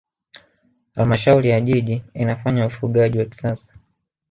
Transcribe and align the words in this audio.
halmashauri 0.95 1.49
ya 1.49 1.61
jiji 1.61 2.03
inafanya 2.13 2.65
ufugaji 2.67 3.19
wa 3.19 3.25
kisasa 3.25 3.73